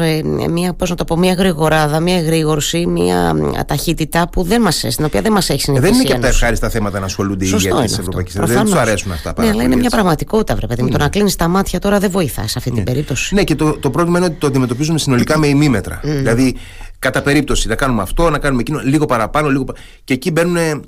[0.51, 3.35] μια, πώς να το πω, μια γρηγοράδα, μια γρήγορση, μια
[3.67, 5.91] ταχύτητα που δεν μας, στην οποία δεν μας έχει συνηθίσει.
[5.91, 8.55] Δεν είναι και από τα ευχάριστα θέματα να ασχολούνται οι ηγέτες της Ευρωπαϊκής Ένωσης.
[8.55, 9.35] Δεν τους αρέσουν αυτά.
[9.39, 10.91] Ναι, αλλά είναι μια πραγματικότητα, βρε παιδί.
[10.91, 13.35] Το να κλείνεις τα μάτια τώρα δεν βοηθά σε αυτή την περίπτωση.
[13.35, 16.01] Ναι, και το πρόβλημα είναι ότι το αντιμετωπίζουμε συνολικά με ημίμετρα.
[16.01, 16.07] Mm.
[16.07, 16.57] Δηλαδή,
[16.99, 19.65] κατά περίπτωση να κάνουμε αυτό, να κάνουμε εκείνο, λίγο παραπάνω, λίγο
[20.05, 20.85] Και εκεί μπαίνουν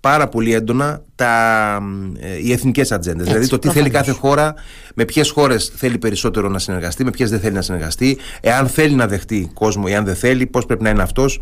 [0.00, 1.74] πάρα πολύ έντονα τα,
[2.18, 3.26] ε, οι εθνικές ατζέντες.
[3.26, 4.54] Δηλαδή το τι θέλει κάθε χώρα,
[4.94, 8.94] με ποιες χώρες θέλει περισσότερο να συνεργαστεί, με ποιες δεν θέλει να συνεργαστεί, εάν θέλει
[8.94, 11.40] να δεχτεί κόσμο ή αν δεν θέλει, πώς πρέπει να είναι αυτός.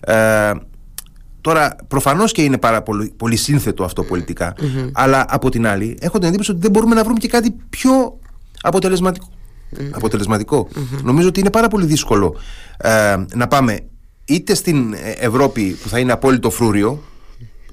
[0.00, 0.50] Ε,
[1.44, 4.06] Τώρα, προφανώς και είναι πάρα πολύ, πολύ σύνθετο αυτό
[4.92, 8.18] αλλά από την άλλη, έχω την εντύπωση ότι δεν μπορούμε να βρούμε και κάτι πιο
[8.60, 9.28] αποτελεσματικό.
[9.90, 10.68] Αποτελεσματικο
[11.02, 12.36] Νομίζω ότι είναι πάρα πολύ δύσκολο
[12.76, 13.78] ε, να πάμε
[14.24, 17.02] είτε στην Ευρώπη που θα είναι απόλυτο φρούριο,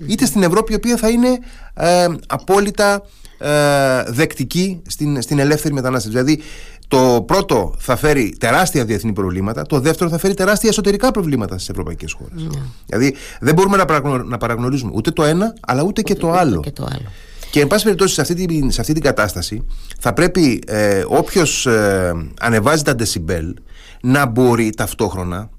[0.08, 1.40] είτε στην Ευρώπη η οποία θα είναι
[1.74, 3.02] ε, απόλυτα
[3.38, 6.18] ε, δεκτική στην, στην ελεύθερη μετανάστευση.
[6.18, 6.42] Δηλαδή,
[6.88, 11.70] το πρώτο θα φέρει τεράστια διεθνή προβλήματα, το δεύτερο θα φέρει τεράστια εσωτερικά προβλήματα στις
[11.70, 12.44] ευρωπαϊκές χώρες.
[12.44, 12.62] Ναι.
[12.86, 13.78] Δηλαδή, δεν μπορούμε
[14.26, 16.60] να, παραγνωρίζουμε ούτε το ένα, αλλά ούτε, και, το άλλο.
[16.60, 17.12] και το άλλο.
[17.52, 19.66] Και εν πάση περιπτώσει σε αυτή, την, σε αυτή την κατάσταση
[20.00, 23.54] θα πρέπει ε, όποιος ε, ανεβάζει τα decibel
[24.02, 25.50] να μπορεί ταυτόχρονα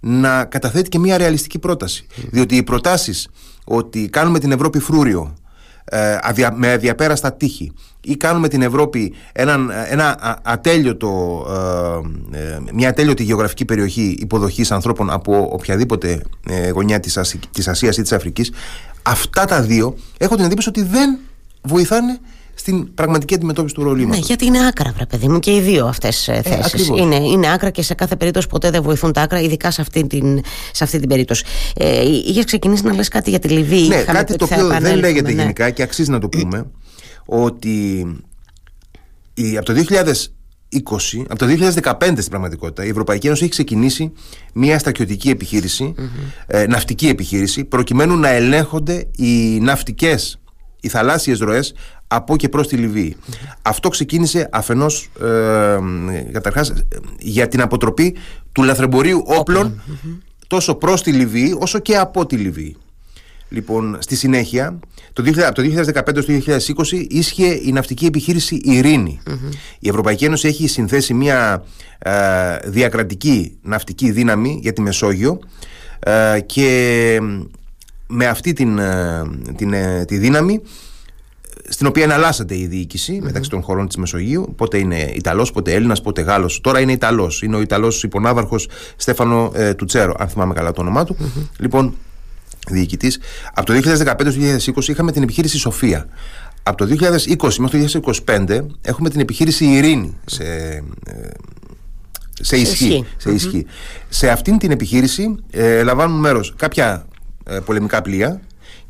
[0.00, 2.06] να καταθέτει και μια ρεαλιστική πρόταση.
[2.30, 3.28] Διότι οι προτάσεις
[3.64, 5.34] ότι κάνουμε την Ευρώπη φρούριο
[5.84, 6.18] ε,
[6.54, 11.44] με αδιαπέραστα τείχη ή κάνουμε την Ευρώπη έναν, ένα ατέλειωτο,
[12.32, 16.22] ε, ε, μια ατέλειωτη γεωγραφική περιοχή υποδοχής ανθρώπων από οποιαδήποτε
[16.72, 18.52] γωνιά της, Ασ, της Ασίας ή της Αφρικής
[19.02, 21.18] αυτά τα δύο έχω την εντύπωση ότι δεν
[21.68, 22.18] βοηθάνε
[22.58, 24.18] στην πραγματική αντιμετώπιση του προβλήματο.
[24.18, 26.88] Ναι, γιατί είναι άκρα, βρε παιδί μου, και οι δύο αυτές ε, θέσεις.
[26.88, 30.06] είναι, είναι άκρα και σε κάθε περίπτωση ποτέ δεν βοηθούν τα άκρα, ειδικά σε αυτή
[30.06, 30.40] την,
[30.72, 31.44] σε αυτή την περίπτωση.
[31.74, 35.32] Ε, Είχες ξεκινήσει να λες κάτι για τη Λιβύη; Ναι, κάτι το οποίο δεν λέγεται
[35.32, 35.40] ναι.
[35.40, 36.66] γενικά και αξίζει να το πούμε,
[37.24, 38.06] ότι
[39.34, 40.04] η, από το 2020,
[41.28, 41.46] από το
[41.82, 44.12] 2015 στην πραγματικότητα, η Ευρωπαϊκή Ένωση έχει ξεκινήσει
[44.54, 45.36] μια στρατιωτική
[46.46, 50.38] ε, ναυτική επιχείρηση, προκειμένου να ελέγχονται οι ναυτικές
[50.80, 51.74] οι θαλάσσιες ροές
[52.06, 53.16] από και προς τη Λιβύη.
[53.62, 55.78] Αυτό ξεκίνησε αφενός ε,
[56.32, 56.72] καταρχάς
[57.18, 58.16] για την αποτροπή
[58.52, 59.22] του λαθρεμπορίου
[60.46, 62.76] τόσο προς τη Λιβύη όσο και από τη Λιβύη.
[63.48, 64.78] Λοιπόν, στη συνέχεια,
[65.12, 66.54] το, από το 2015 στο
[66.92, 68.60] 2020 ίσχυε η ναυτική επιχείρηση
[69.78, 71.64] Η Ευρωπαϊκή Ένωση έχει συνθέσει μια
[71.98, 72.12] ε,
[72.64, 75.38] διακρατική ναυτική δύναμη για τη Μεσόγειο
[75.98, 77.20] ε, και
[78.08, 79.22] με αυτή την, ε,
[79.56, 80.60] την, ε, τη δύναμη
[81.68, 86.00] στην οποία εναλλάσσεται η διοικηση μεταξύ των χωρών της Μεσογείου πότε είναι Ιταλός, πότε Έλληνας,
[86.00, 86.60] πότε Γάλλος.
[86.60, 91.04] Τώρα είναι Ιταλός, είναι ο Ιταλός υπονάβαρχος Στέφανο ε, Τουτσέρο αν θυμάμαι καλά το όνομά
[91.04, 91.16] του.
[91.58, 91.94] Λοιπόν
[92.68, 93.18] διοικητής.
[93.54, 93.80] Από το
[94.76, 96.06] 2015-2020 είχαμε την επιχείρηση Σοφία.
[96.62, 96.96] Από το
[97.38, 100.44] 2020 μέχρι το 2025 έχουμε την επιχείρηση Ειρήνη σε,
[102.32, 103.04] σε ισχύ.
[103.16, 103.66] Σε, ισχύ.
[104.08, 107.17] σε αυτήν την επιχείρηση ε, λαμβάνουν μέρος κάποια ε,
[107.64, 108.40] πολεμικά πλοία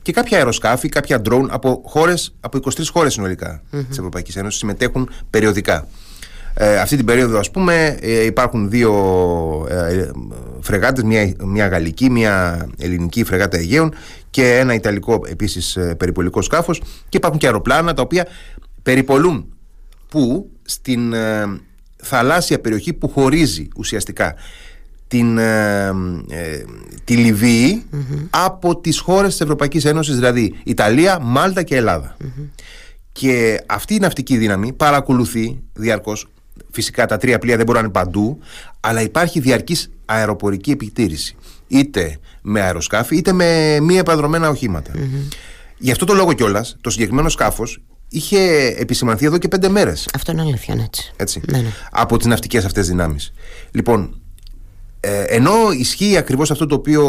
[0.03, 3.85] και κάποια αεροσκάφη, κάποια drone από, χώρες, από 23 χώρες συνολικά mm-hmm.
[3.88, 5.87] της Ευρωπαϊκής Ένωσης συμμετέχουν περιοδικά.
[6.55, 8.92] Ε, αυτή την περίοδο ας πούμε ε, υπάρχουν δύο
[9.71, 10.11] ε,
[10.61, 13.94] φρεγάτες, μια, μια γαλλική, μια ελληνική φρεγάτα Αιγαίων
[14.31, 18.27] και ένα ιταλικό επίσης ε, περιπολικό σκάφος και υπάρχουν και αεροπλάνα τα οποία
[18.83, 19.53] περιπολούν
[20.09, 21.14] που στην
[21.97, 24.35] θαλάσσια περιοχή που χωρίζει ουσιαστικά
[25.09, 25.87] την, ε,
[26.29, 26.64] ε,
[27.05, 27.85] τη λιβυη
[28.31, 32.16] από τις χώρες της Ευρωπαϊκής Ένωσης δηλαδή Ιταλία, Μάλτα και ελλαδα
[33.12, 36.29] και αυτή η ναυτική δύναμη παρακολουθεί διαρκώς.
[36.71, 38.38] Φυσικά τα τρία πλοία δεν μπορούν να είναι παντού
[38.81, 41.37] αλλά υπάρχει διαρκής αεροπορική επιτήρηση.
[41.68, 44.57] Είτε με αεροσκάφη είτε με μη επαδρομένα
[45.79, 48.40] γι' αυτό το λόγο κιόλας, το συγκεκριμένο σκάφος είχε
[48.79, 50.09] επισημανθεί εδώ και πέντε μέρες.
[50.14, 51.40] Αυτό είναι αλήθεια έτσι, έτσι.
[51.51, 51.73] Ναι, ναι.
[51.90, 53.33] από τις ναυτικές αυτές δυνάμεις.
[53.71, 54.21] Λοιπόν
[55.00, 57.04] ε, ενώ ισχύει ακριβώς αυτό το οποίο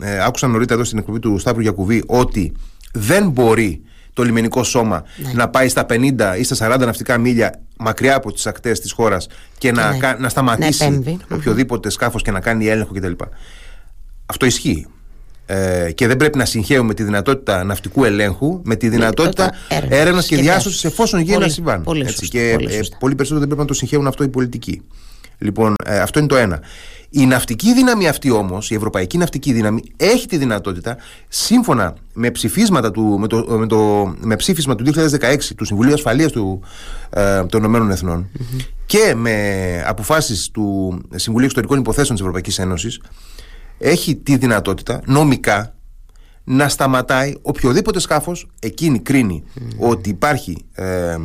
[0.00, 2.52] ε, άκουσα νωρίτερα εδώ στην εκπομπή του Σταύρου Γιακουβή, ότι
[2.92, 3.80] δεν μπορεί
[4.12, 5.32] το λιμενικό σώμα ναι.
[5.32, 9.26] να πάει στα 50 ή στα 40 ναυτικά μίλια μακριά από τις ακτές της χώρας
[9.58, 10.14] και να, ναι.
[10.18, 13.12] να σταματήσει οποιοδήποτε σκάφος και να κάνει έλεγχο κτλ.
[14.26, 14.86] Αυτό ισχύει.
[15.46, 19.52] Ε, και δεν πρέπει να συγχαίουμε τη δυνατότητα ναυτικού ελέγχου με τη δυνατότητα
[19.88, 21.84] έρευνας και, και διάσωσης εφόσον γίνει ένα συμβάν.
[22.28, 24.82] και πολύ, ε, πολύ περισσότερο δεν πρέπει να το συγχαίουν αυτό οι πολιτικοί.
[25.38, 26.60] Λοιπόν, ε, αυτό είναι το ένα.
[27.18, 30.96] Η ναυτική δύναμη αυτή όμως, η ευρωπαϊκή ναυτική δύναμη, έχει τη δυνατότητα,
[31.28, 36.32] σύμφωνα με, ψηφίσματα του, με, το, με, το, με ψήφισμα του 2016 του Συμβουλίου Ασφαλείας
[36.32, 36.60] του,
[37.10, 38.28] ε, των Ηνωμένων Εθνών
[38.86, 43.00] και με αποφάσεις του Συμβουλίου Εξωτερικών Υποθέσεων της Ευρωπαϊκής Ένωσης,
[43.78, 45.74] έχει τη δυνατότητα νομικά
[46.44, 49.02] να σταματάει οποιοδήποτε σκάφος εκείνη
[49.78, 51.16] ότι υπάρχει ε,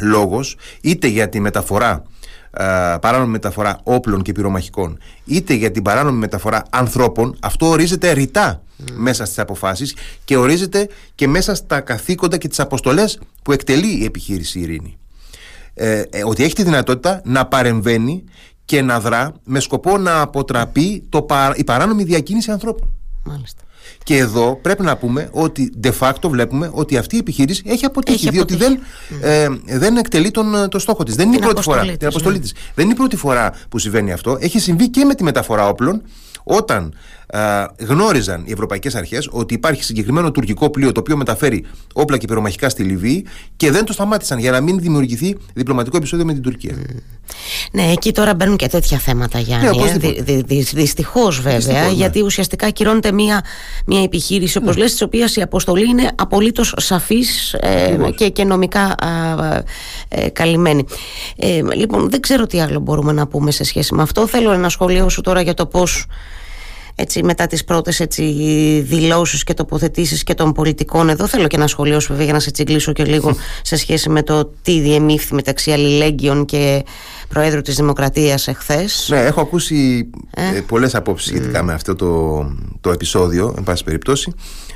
[0.00, 2.04] λόγος είτε για τη μεταφορά
[2.50, 8.62] ε, παράνομη μεταφορά όπλων και πυρομαχικών είτε για την παράνομη μεταφορά ανθρώπων αυτό ορίζεται ρητά
[8.94, 14.04] μέσα στις αποφάσεις και ορίζεται και μέσα στα καθήκοντα και τις αποστολές που εκτελεί η
[14.04, 14.98] επιχείρηση ειρήνη.
[15.74, 18.24] Ε, ε, ότι έχει τη δυνατότητα να παρεμβαίνει
[18.64, 22.88] και να δρά με σκοπό να αποτραπεί το, η παράνομη διακίνηση ανθρώπων.
[23.24, 23.62] Μάλιστα.
[24.04, 28.26] Και εδώ πρέπει να πούμε ότι de facto βλέπουμε ότι αυτή η επιχείρηση έχει αποτύχει,
[28.26, 28.80] Έχει διότι αποτύχει.
[29.20, 31.14] δεν, ε, δεν εκτελεί τον, το στόχο της.
[31.14, 31.88] Δεν είναι η Την πρώτη αποστολή φορά.
[31.90, 32.42] της, την αποστολή ναι.
[32.42, 32.52] της.
[32.74, 34.36] Δεν είναι η πρώτη φορά που συμβαίνει αυτό.
[34.40, 36.02] Έχει συμβεί και με τη μεταφορά όπλων
[36.42, 36.92] όταν α,
[37.78, 42.68] γνώριζαν οι ευρωπαϊκές αρχές ότι υπάρχει συγκεκριμένο τουρκικό πλοίο το οποίο μεταφέρει όπλα και πυρομαχικά
[42.68, 46.74] στη Λιβύη και δεν το σταμάτησαν για να μην δημιουργηθεί διπλωματικό επεισόδιο με την Τουρκία.
[47.72, 49.64] Ναι, εκεί τώρα μπαίνουν και τέτοια θέματα, Γιάννη.
[49.64, 49.78] Ναι, ε.
[49.78, 50.22] οπωσδήποτε.
[50.22, 51.92] Δυ, δυ, Δυστυχώς, βέβαια, Δυστυχώς, ναι.
[51.92, 53.44] γιατί ουσιαστικά ακυρώνεται μια,
[53.86, 58.14] μια επιχείρηση, όπως λες, της οποίας η αποστολή είναι απολύτως σαφής ε, Ακριβώς.
[58.16, 59.62] και, και νομικά α,
[60.08, 60.84] ε, καλυμμένη.
[61.36, 64.26] Ε, λοιπόν, δεν ξέρω τι άλλο μπορούμε να πούμε σε σχέση με αυτό.
[64.26, 66.06] Θέλω ένα σχόλιο σου τώρα για το πώς
[67.00, 68.22] έτσι, μετά τις πρώτες έτσι,
[68.86, 72.40] δηλώσεις και τοποθετήσεις και των πολιτικών εδώ θέλω και ένα σχολείο σου βέβαια για να
[72.40, 76.84] σε τσιγκλίσω και λίγο σε σχέση με το τι διεμήφθη μεταξύ αλληλέγγυων και
[77.28, 80.56] Προέδρου της Δημοκρατίας εχθές Ναι, έχω ακούσει Ε.
[80.56, 82.44] ε, πολλές απόψεις σχετικά με αυτό το,
[82.80, 84.32] το επεισόδιο, εν πάση περιπτώσει.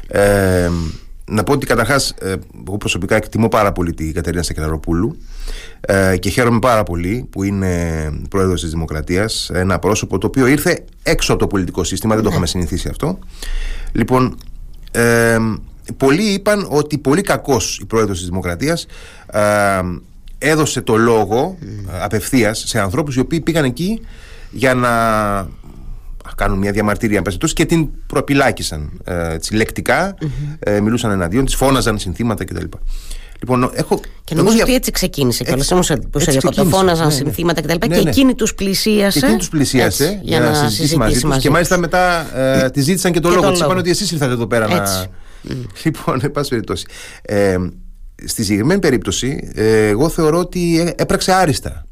[0.08, 0.70] Ε,
[1.26, 2.34] να πω ότι καταρχάς ε,
[2.66, 5.16] εγώ προσωπικά εκτιμώ πάρα πολύ την Κατερίνα Σακελαροπούλου
[5.80, 10.84] ε, και χαίρομαι πάρα πολύ που είναι πρόεδρος της Δημοκρατίας ένα πρόσωπο το οποίο ήρθε
[11.02, 13.18] έξω από το πολιτικό σύστημα, δεν το είχαμε συνηθίσει αυτό.
[13.92, 14.36] Λοιπόν
[14.90, 15.38] ε,
[15.96, 18.86] πολλοί είπαν ότι πολύ κακός η πρόεδρος της Δημοκρατίας
[19.26, 19.40] ε,
[20.38, 24.00] έδωσε το λόγο ε, απευθείας σε ανθρώπους οι οποίοι πήγαν εκεί
[24.50, 24.90] για να
[26.36, 30.14] κάνουν μια διαμαρτυρία αν πάση περιπτώσει, και την προπυλάκησαν ε, έτσι, λεκτικά,
[30.58, 32.64] ε, μιλούσαν εναντίον της, φώναζαν συνθήματα κτλ.
[33.40, 36.30] Λοιπόν, έχω, και εγώ νομίζω δια- ότι έτσι ξεκίνησε κιόλας Έτσι- όμως που σε έτσι
[36.30, 36.76] διακόπτω, ξεκίνησε.
[36.76, 37.18] φώναζαν Ναι, ναι.
[37.20, 37.72] συνθήματα κτλ.
[37.88, 38.10] Ναι, και ναι.
[38.10, 41.32] εκείνη τους πλησίασε και εκείνη τους πλησίασε έτσι, για, να, συζητήσει μαζί τους.
[41.32, 41.48] Και τους.
[41.48, 43.46] μάλιστα μετά ε, τη ζήτησαν και το Και λόγο.
[43.46, 43.80] το Της είπαν λόγο.
[43.80, 45.08] ότι εσείς ήρθατε εδώ πέρα Έτσι.
[45.42, 45.54] να.
[45.84, 46.84] Λοιπόν, εν πάση περιπτώσει.
[47.22, 47.56] Ε,
[48.24, 51.86] στη συγκεκριμένη περίπτωση, ε, εγώ θεωρώ ότι ε, έπραξε άριστα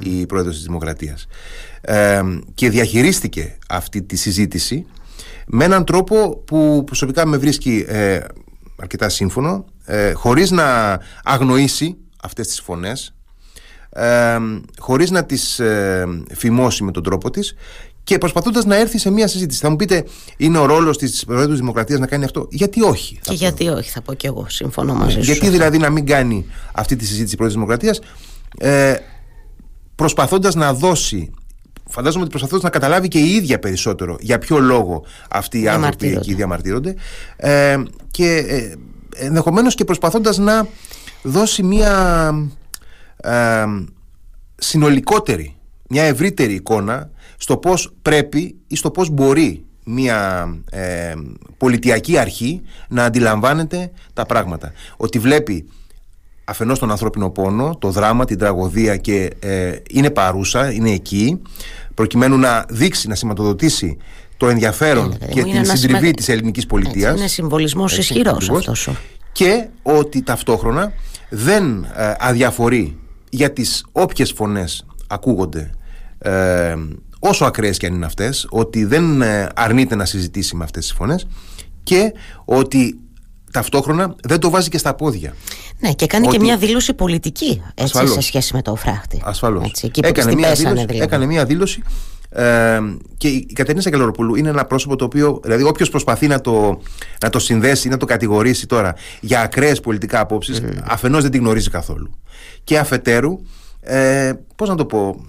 [0.00, 1.26] η πρόεδρος της Δημοκρατίας
[1.80, 2.22] ε,
[2.54, 4.86] και διαχειρίστηκε αυτή τη συζήτηση
[5.46, 8.20] με έναν τρόπο που προσωπικά με βρίσκει ε,
[8.76, 13.14] αρκετά σύμφωνο ε, χωρίς να αγνοήσει αυτές τις φωνές
[13.90, 14.36] ε,
[14.78, 17.54] χωρίς να τις ε, φημώσει με τον τρόπο της
[18.04, 19.60] και προσπαθώντας να έρθει σε μια συζήτηση.
[19.60, 20.04] Θα μου πείτε,
[20.36, 23.14] είναι ο ρόλος της Προέδρου της Δημοκρατίας να κάνει αυτό; Γιατί όχι.
[23.14, 23.34] θα και πω.
[23.34, 26.96] γιατί όχι θα πω και εγώ συμφωνώ μαζί σου Γιατί δηλαδή να μην κάνει αυτή
[26.96, 28.00] τη συζήτηση η Πρόεδρος της Δημοκρατίας;
[28.58, 28.96] Ε,
[29.94, 31.30] προσπαθώντας να δώσει
[31.88, 35.96] Φαντάζομαι ότι προσπαθώντας να καταλάβει και η ίδια περισσότερο για ποιο λόγο αυτοί οι άνθρωποι
[35.96, 36.20] Διαμαρτύρονται.
[36.20, 36.94] εκεί διαμαρτύρονται
[37.36, 38.74] ε, και ε,
[39.14, 40.66] ενδεχομένως και προσπαθώντας να
[41.22, 42.34] δώσει μια
[43.16, 43.64] ε,
[44.56, 45.56] συνολικότερη,
[45.88, 51.14] μια ευρύτερη εικόνα στο πώς πρέπει ή στο πώς μπορεί μια ε,
[51.56, 54.72] πολιτιακή αρχή να αντιλαμβάνεται τα πράγματα.
[54.96, 55.68] Ότι βλέπει
[56.44, 61.40] αφενός τον ανθρώπινο πόνο, το δράμα, την τραγωδία και ε, είναι παρούσα, είναι εκεί
[61.94, 63.96] προκειμένου να δείξει, να σηματοδοτήσει
[64.36, 67.18] το ενδιαφέρον Ναι, παιδί και μου, είναι την ένα συντριβή σημαντικό- της ελληνικής Έτσι, πολιτείας
[67.18, 68.58] είναι συμβολισμός έτσι, ισχυρός ακριβώς.
[68.58, 68.96] αυτός ο
[69.32, 70.92] και ότι ταυτόχρονα
[71.30, 72.98] δεν ε, αδιαφορεί
[73.30, 75.70] για τις όποιες φωνές ακούγονται
[76.18, 76.74] ε,
[77.18, 80.92] όσο ακραίες και αν είναι αυτές ότι δεν ε, αρνείται να συζητήσει με αυτές τις
[80.96, 81.26] φωνές
[81.82, 82.12] και
[82.44, 82.98] ότι
[83.52, 85.34] ταυτόχρονα δεν το βάζει και στα πόδια.
[85.78, 88.12] Ναι, και κάνει Ότι- και μια δήλωση πολιτική έτσι, Ασφαλώς.
[88.12, 89.22] σε σχέση με το φράχτη.
[89.24, 89.68] Ασφαλώς.
[89.68, 91.04] Έτσι, εκεί που έκανε, την μια πέσανε δήλωση, δηλαδή.
[91.06, 91.82] έκανε μια δήλωση
[92.30, 92.78] ε,
[93.16, 96.80] και η Κατερίνα Σακελαροπούλου είναι ένα πρόσωπο το οποίο, δηλαδή όποιος προσπαθεί να το,
[97.22, 101.40] να το συνδέσει ή να το κατηγορήσει τώρα για ακραίες πολιτικά απόψεις, αφενός δεν την
[101.40, 102.10] γνωρίζει καθόλου.
[102.64, 103.38] Και αφετέρου,
[103.80, 105.24] ε, πώς να το πω,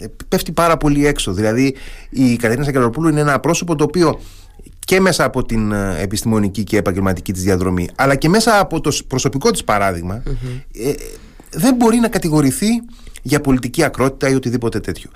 [0.00, 1.32] ε, πέφτει πάρα πολύ έξω.
[1.32, 1.76] Δηλαδή
[2.10, 4.20] η Κατερίνα Σακελαροπούλου είναι ένα πρόσωπο το οποίο
[4.84, 8.90] και μέσα από την ε, επιστημονική και επαγγελματική της διαδρομή αλλά και μέσα από το
[8.90, 10.22] σ- προσωπικό της παραδειγμα
[10.72, 10.92] ε,
[11.50, 12.66] δεν μπορεί να κατηγορηθεί
[13.22, 15.10] για πολιτική ακρότητα ή οτιδήποτε τέτοιο.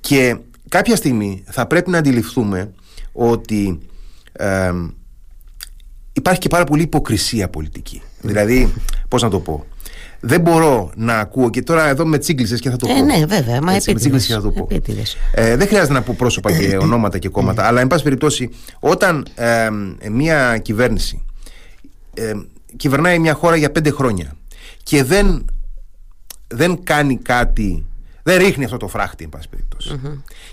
[0.00, 0.36] Και
[0.68, 2.72] κάποια στιγμή θα πρέπει να αντιληφθούμε
[3.12, 3.78] ότι
[4.32, 4.72] ε,
[6.12, 8.02] υπάρχει και πάρα πολύ υποκρισία πολιτική.
[8.20, 8.72] Δηλαδή,
[9.08, 9.64] πώς να το πω,
[10.20, 13.04] δεν μπορώ να ακούω και τώρα εδώ με τσίγκλισες και θα το Ε, πω.
[13.04, 14.66] ναι, βέβαια, μα Έτσι, με τσίγκλισες και θα το πω.
[14.70, 15.16] επίτηδες.
[15.34, 19.26] Ε, δεν χρειάζεται να πω πρόσωπα και ονόματα και κόμματα, αλλά εν πάση περιπτώσει, όταν
[19.34, 19.68] ε,
[20.10, 21.22] μια κυβέρνηση
[22.14, 22.32] ε,
[22.76, 24.36] κυβερνάει μια χώρα για πέντε χρόνια
[24.82, 25.44] και δεν,
[26.46, 27.86] δεν κάνει κάτι,
[28.22, 30.00] δεν ρίχνει αυτό το φράχτη, εν πάση περιπτώσει,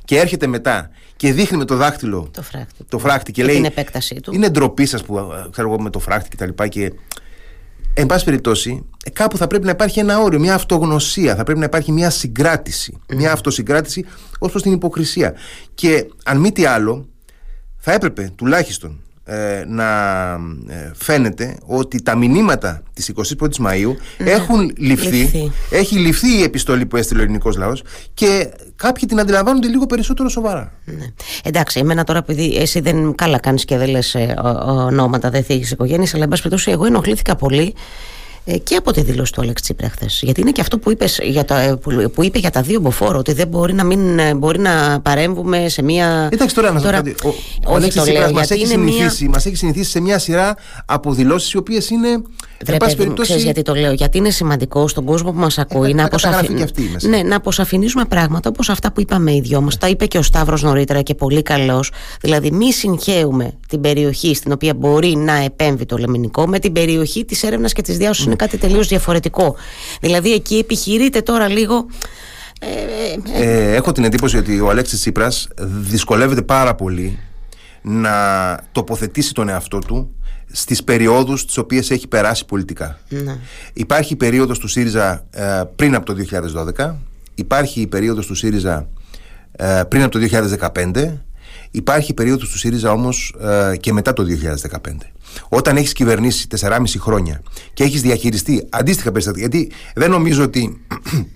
[0.05, 2.83] και έρχεται μετά και δείχνει με το δάχτυλο Το φράχτη.
[2.89, 4.33] το φράχτη και, Και λέει την επέκτασή του.
[4.33, 6.93] είναι ντροπή σας που ε, ξέρω εγώ με το φράχτη και τα λοιπά και
[7.97, 11.59] εν πάση περιπτώσει ε, κάπου θα πρέπει να υπάρχει ένα όριο, μια αυτογνωσία θα πρέπει
[11.59, 14.05] να υπάρχει μια συγκράτηση μια αυτοσυγκράτηση
[14.39, 15.33] ως προς την υποκρισία.
[15.73, 17.07] Και αν μη τι άλλο
[17.77, 19.04] θα έπρεπε τουλάχιστον ε,
[19.67, 20.31] να
[20.67, 26.85] ε, φαίνεται ότι τα μηνύματα της 21ης Μαΐου ναι, έχουν ληφθεί, έχει ληφθεί η επιστολή
[26.85, 27.83] που έστειλε ο ελληνικός λαός
[28.13, 30.73] και κάποιοι την αντιλαμβάνονται λίγο περισσότερο σοβαρά.
[30.85, 31.05] Ναι.
[31.43, 34.33] Εντάξει, εμένα τώρα επειδή εσύ δεν καλά κάνεις και δεν λες ε,
[34.65, 38.14] ονόματα, δεν θίγεις οικογένειες, αλλά εν πάση περιπτώσει εγώ ενοχλήθηκα πολύ ε,
[38.63, 40.19] και από τη δήλωση του Αλέξη Τσίπρα χθες.
[40.23, 41.75] Γιατί είναι και αυτό που, είπες για τα, ε,
[42.13, 45.69] που, είπε για τα δύο μποφόρο, ότι δεν μπορεί να, μην, ε, μπορεί να παρέμβουμε
[45.69, 46.29] σε μια.
[46.31, 49.41] Εντάξει τώρα να σας πω Ο, ο Αλέξης Τσίπρας μας έχει, συνηθίσει, μια...
[49.45, 50.55] έχει συνηθίσει σε μια σειρά
[50.85, 52.07] από δηλώσεις οι οποίες είναι
[52.65, 53.27] Βρε, παιδί περιπτώσει...
[53.27, 53.91] ξέρεις γιατί το λέω.
[53.91, 56.53] Γιατί είναι σημαντικό στον κόσμο που μας ακούει να, αποσαφη...
[57.01, 59.77] ναι, να αποσαφηνίζουμε πράγματα όπως αυτά που είπαμε οι δυο μας.
[59.77, 61.91] Τα είπε και ο Σταύρος νωρίτερα και πολύ καλός.
[62.21, 67.25] Δηλαδή, μη συγχαίουμε την περιοχή στην οποία μπορεί να επέμβει το λεμινικό με την περιοχή
[67.25, 68.34] της έρευνας και της διάσωσης.
[68.35, 68.41] Mm.
[68.41, 69.55] Είναι κάτι τελείως διαφορετικό.
[70.01, 71.85] Δηλαδή, εκεί επιχειρείται τώρα λίγο.
[72.59, 72.67] Ε,
[73.39, 77.19] ε, ε, έχω την εντύπωση ότι ο Αλέξης Τσίπρας δυσκολεύεται πάρα πολύ
[77.81, 78.11] να
[78.71, 80.15] τοποθετήσει τον εαυτό του
[80.51, 82.99] στις περιόδους τις οποίες έχει περάσει πολιτικά.
[83.09, 83.37] Ναι.
[83.73, 86.15] Υπάρχει η περίοδος του ΣΥΡΙΖΑ ε, πριν από το
[86.77, 86.95] 2012,
[87.35, 88.87] υπάρχει η περίοδος του ΣΥΡΙΖΑ
[89.51, 90.27] ε, πριν από το
[90.73, 91.13] 2015,
[91.71, 94.23] υπάρχει η περίοδος του ΣΥΡΙΖΑ όμως ε, και μετά το
[94.71, 94.77] 2015.
[95.49, 97.41] Όταν έχεις κυβερνήσει 4,5 χρόνια
[97.73, 100.81] και έχεις διαχειριστεί αντίστοιχα περιστατικά, γιατί δεν νομίζω ότι...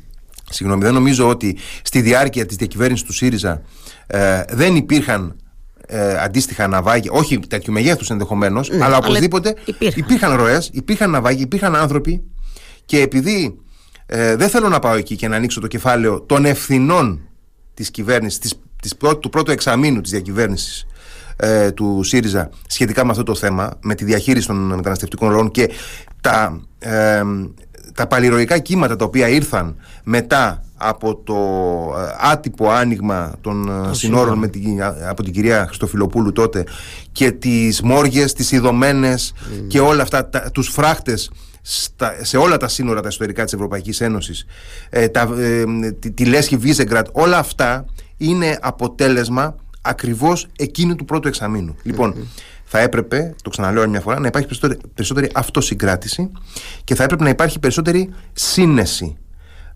[0.51, 3.61] Συγγνώμη, δεν νομίζω ότι στη διάρκεια της διακυβέρνησης του ΣΥΡΙΖΑ
[4.49, 5.35] δεν υπήρχαν
[5.91, 11.41] ε, αντίστοιχα ναυάγια, όχι τέτοιου μεγέθους ενδεχομένως, ναι, αλλά οπωσδήποτε υπήρχαν, υπήρχαν ροές, υπήρχαν ναυάγια,
[11.41, 12.21] υπήρχαν άνθρωποι
[12.85, 13.59] και επειδή
[14.05, 17.21] ε, δεν θέλω να πάω εκεί και να ανοίξω το κεφάλαιο των ευθυνών
[17.73, 20.85] της κυβέρνησης, της, της του πρώτου εξαμήνου της διακυβέρνησης
[21.41, 25.69] ε, του ΣΥΡΙΖΑ σχετικά με αυτό το θέμα, με τη διαχείριση των μεταναστευτικών ροών και
[26.21, 27.21] τα, ε,
[27.93, 31.35] τα παλιροϊκά κύματα τα οποία ήρθαν μετά από το
[31.97, 36.63] ε, άτυπο άνοιγμα των ε, συνόρων με την, από την κυρία Χριστοφιλοπούλου τότε
[37.11, 39.65] και τις μόργες, τις ειδωμένες mm.
[39.67, 41.31] και όλα αυτά, τα, τους φράχτες
[42.21, 44.45] σε όλα τα σύνορα τα ιστορικά της Ευρωπαϊκής Ένωσης
[44.89, 45.29] ε, τα,
[45.99, 47.85] τη, τη Λέσχη Βίζεγκρατ όλα αυτά
[48.17, 51.75] είναι αποτέλεσμα ακριβώς εκείνου του πρώτου εξαμήνου.
[51.83, 52.15] Λοιπόν
[52.71, 56.31] θα έπρεπε, το ξαναλέω μια φορά, να υπάρχει περισσότερη, περισσότερη αυτοσυγκράτηση
[56.83, 59.17] και θα έπρεπε να υπάρχει περισσότερη σύνεση.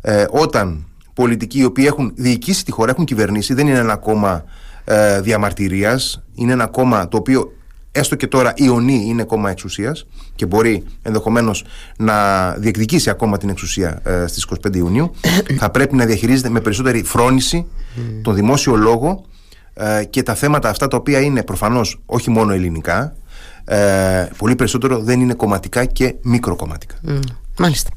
[0.01, 4.43] Ε, όταν πολιτικοί οι οποίοι έχουν διοικήσει τη χώρα, έχουν κυβερνήσει, δεν είναι ένα κόμμα
[4.83, 7.53] ε, διαμαρτυρίας, είναι ένα κόμμα το οποίο
[7.91, 11.65] έστω και τώρα ιονεί είναι κόμμα εξουσίας και μπορεί ενδεχομένως
[11.97, 15.11] να διεκδικήσει ακόμα την εξουσία ε, στις 25 Ιουνίου,
[15.59, 17.65] θα πρέπει να διαχειρίζεται με περισσότερη φρόνηση
[18.21, 19.32] τον δημόσιο λόγο ε,
[20.09, 23.15] και τα θέματα αυτά τα οποία είναι προφανώς όχι μόνο ελληνικά,
[23.65, 26.95] ε, πολύ περισσότερο δεν είναι κομματικά και μικροκομματικά.
[27.57, 27.89] Μάλιστα.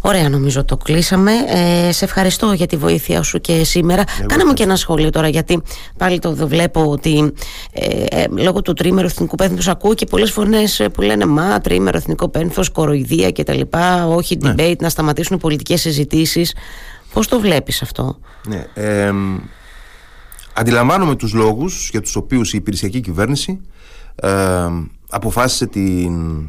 [0.00, 1.32] Ωραία νομίζω το κλείσαμε.
[1.48, 4.04] Ε, σε ευχαριστώ για τη βοήθεια σου και σήμερα.
[4.18, 5.62] Εγώ Κάνε μου και ένα σχόλιο τώρα γιατί
[5.96, 7.32] πάλι το βλέπω ότι
[7.72, 11.96] ε, ε, λόγω του τρίμερου εθνικού πένθους ακούω και πολλές φωνές που λένε μα τρίμερο
[11.96, 13.60] εθνικό πένθος, κοροϊδία κτλ.
[14.08, 14.54] Όχι ναι.
[14.56, 16.54] debate, να σταματήσουν οι πολιτικές συζητήσεις.
[17.12, 19.12] Πώς το βλέπεις αυτό; Ναι, ε,
[20.54, 23.60] αντιλαμβάνομαι τους λόγους για τους οποίους η υπηρεσιακή κυβέρνηση
[25.08, 26.48] αποφάσισε την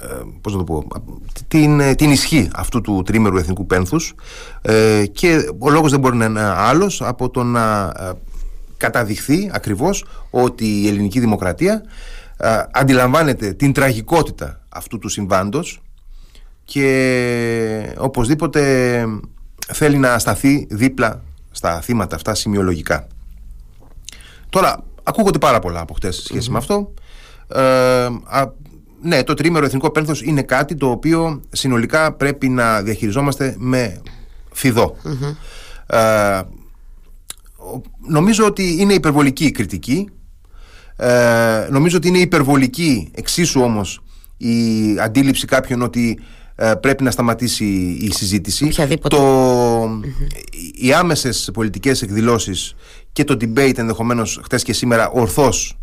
[0.00, 0.06] ε,
[0.40, 0.86] πώς να το πω,
[1.48, 4.14] την, ε, την ισχύ αυτού του τρίμερου εθνικού πένθους
[4.62, 7.92] ε, και ο λόγος δεν μπορεί να είναι άλλος από το να
[8.76, 11.82] καταδειχθεί ακριβώς ότι η ελληνική δημοκρατία
[12.72, 15.80] αντιλαμβάνεται την τραγικότητα αυτού του συμβάντος
[16.64, 19.04] και οπωσδήποτε
[19.72, 21.22] θέλει να σταθεί δίπλα
[21.56, 23.06] στα θύματα αυτά σημειολογικά.
[24.50, 26.92] Τώρα, ακούγονται πάρα πολλά από χτες σχεση με αυτό.
[27.48, 28.08] Ε,
[29.02, 34.02] ναι, το τρίμερο εθνικό πένθος είναι κάτι το οποίο συνολικά πρέπει να διαχειριζόμαστε με
[34.52, 34.96] φιδό.
[35.86, 36.40] Ε,
[38.08, 40.08] νομίζω ότι είναι υπερβολική η κριτική.
[40.96, 44.00] Ε, νομίζω ότι είναι υπερβολική εξίσου όμως
[44.36, 44.54] η
[45.00, 46.18] αντίληψη κάποιων ότι
[46.54, 47.64] ε, πρέπει να σταματήσει
[48.00, 48.68] η συζήτηση.
[49.08, 50.00] Το,
[50.78, 52.74] Οι άμεσες πολιτικές εκδηλώσεις
[53.12, 55.78] και το debate ενδεχομένως χτες και σήμερα ορθώς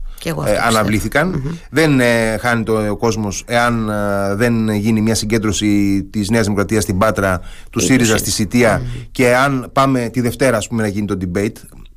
[0.45, 6.29] ε, αναβληθηκαν Δεν ε, χάνει το, ο κόσμος εάν ε, δεν γίνει μια συγκέντρωση της
[6.29, 10.81] Νέας Δημοκρατίας στην Πάτρα, του ΣΥΡΙΖΑ στη Σιτία και αν πάμε τη Δευτέρα ας πούμε,
[10.81, 11.55] να γίνει το debate.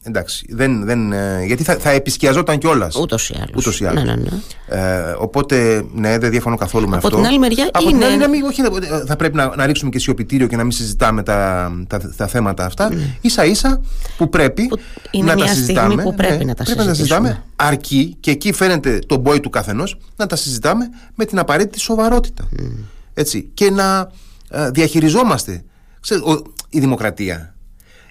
[0.09, 2.97] Εντάξει, δεν, δεν, ε, γιατί θα, θα επισκιαζόταν κιόλας.
[2.97, 3.51] Ούτως ή άλλως.
[3.57, 4.05] Ούτως ή άλλως.
[4.05, 5.09] Ναι, ναι, ναι.
[5.09, 7.19] Ε, οπότε, ναι, δεν διαφωνώ καθόλου με Από αυτό.
[7.19, 8.07] Από την άλλη μεριά, Από είναι...
[8.07, 8.63] την άλλη, όχι,
[9.07, 12.65] θα πρέπει να, να ρίξουμε και σιωπητήριο και να μην συζητάμε τα, τα, τα θέματα
[12.65, 12.95] αυτά.
[12.95, 13.17] Ναι.
[13.23, 13.81] σα ίσα
[14.17, 14.79] που πρέπει που
[15.11, 16.03] είναι να μια τα συζητάμε.
[16.03, 17.43] Που πρέπει, ναι, να, τα πρέπει να τα συζητάμε.
[17.57, 22.49] Αρκεί και εκεί φαίνεται το μπόι του καθενός να τα συζητάμε με την απαραίτητη σοβαρότητα.
[22.59, 22.71] Mm.
[23.15, 23.51] Έτσι.
[23.55, 24.11] Και να
[24.51, 25.65] ε, διαχειριζόμαστε.
[26.01, 27.55] Ξέρετε, ο, η δημοκρατία,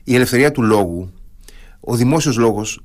[0.03, 1.12] η ελευθερία του λόγου
[1.85, 2.79] ο δημόσιος λόγος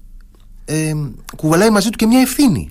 [0.65, 0.93] ε,
[1.37, 2.69] κουβαλάει μαζί του και μια ευθύνη.